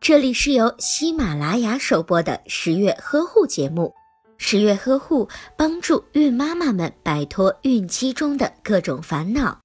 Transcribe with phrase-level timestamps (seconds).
[0.00, 3.94] 这里是由喜马拉雅首播的十月呵护节目。
[4.36, 9.60] 十月呵护帮助孕妈妈们摆脱孕期中的各种烦恼。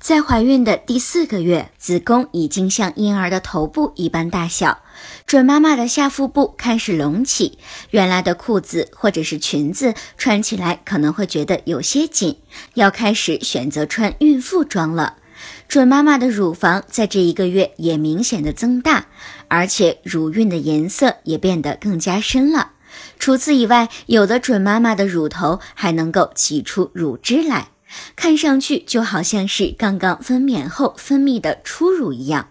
[0.00, 4.82] 在怀孕的第四个月，子宫已经像婴儿的头部一般大小，
[5.26, 7.58] 准妈妈的下腹部开始隆起，
[7.90, 12.40] 原来的裤子或者是裙子穿起来可能会觉得有些紧，
[12.74, 15.18] 要开始选择穿孕妇装了。
[15.68, 19.06] 准妈妈的乳房在这一个月也明显的增大，
[19.48, 22.72] 而且乳晕的颜色也变得更加深了。
[23.18, 27.68] 除此以外，有的准妈妈的乳头还能够挤出乳汁来，
[28.16, 32.48] 看上去就好像是刚刚分娩后分泌的初乳一样。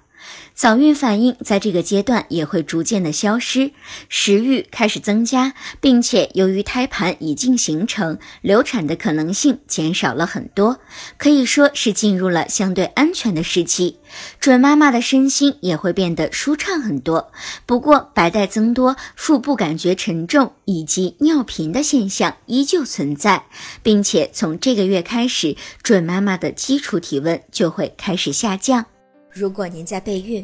[0.60, 3.72] 早孕反应在这个阶段也会逐渐的消失，
[4.10, 10.82] 食欲开始增加，并且由于胎盘已经形成，流产的可能性减少了很多，
[11.18, 14.00] 可以说是进入了相对安全的时期。
[14.42, 17.32] 准妈妈的身心也会变得舒畅很多。
[17.66, 23.46] 不过白带增多、腹部感觉沉重以及尿频的现象依旧存在，
[23.82, 28.86] 并且从这个月开始，准妈妈的基础体温就会开始下降。
[29.32, 30.44] 如果您在备孕、